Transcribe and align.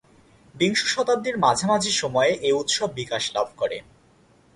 বিংশ 0.55 0.81
শতাব্দীর 0.85 1.35
মাঝামাঝি 1.37 1.91
সময়ে 1.93 2.31
এ 2.41 2.51
উৎসব 2.53 2.89
বিকাশ 2.93 3.23
লাভ 3.35 3.47
করে। 3.57 3.77